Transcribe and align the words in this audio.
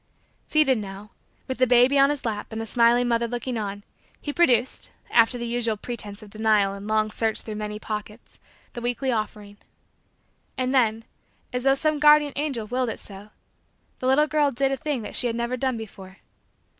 Seated 0.47 0.79
now, 0.79 1.11
with 1.47 1.59
the 1.59 1.67
baby 1.67 1.99
on 1.99 2.09
his 2.09 2.25
lap 2.25 2.47
and 2.51 2.59
the 2.59 2.65
smiling 2.65 3.07
mother 3.07 3.27
looking 3.27 3.55
on, 3.55 3.83
he 4.19 4.33
produced, 4.33 4.89
after 5.11 5.37
the 5.37 5.45
usual 5.45 5.77
pretense 5.77 6.23
of 6.23 6.31
denial 6.31 6.73
and 6.73 6.87
long 6.87 7.11
search 7.11 7.41
through 7.41 7.53
many 7.57 7.77
pockets, 7.77 8.39
the 8.73 8.81
weekly 8.81 9.11
offering. 9.11 9.57
And 10.57 10.73
then, 10.73 11.03
as 11.53 11.65
though 11.65 11.75
some 11.75 11.99
guardian 11.99 12.33
angel 12.35 12.65
willed 12.65 12.89
it 12.89 12.99
so, 12.99 13.29
the 13.99 14.07
little 14.07 14.25
girl 14.25 14.49
did 14.49 14.71
a 14.71 14.75
thing 14.75 15.03
that 15.03 15.15
she 15.15 15.27
had 15.27 15.35
never 15.35 15.55
done 15.55 15.77
before. 15.77 16.17